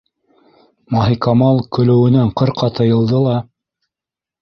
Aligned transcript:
Маһикамал 0.95 1.63
көлөүенән 1.79 2.35
ҡырҡа 2.43 2.73
тыйылды 2.81 3.25
ла: 3.29 3.41